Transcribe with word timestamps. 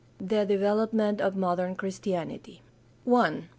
THE 0.17 0.45
DEVELOPMENT 0.47 1.21
OF 1.21 1.35
MODERN 1.35 1.75
CHRISTIANITY 1.75 2.63
441 3.05 3.43
I. 3.43 3.49